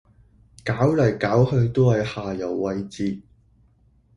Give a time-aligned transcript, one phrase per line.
[0.65, 3.21] 搞嚟搞去都係下游位置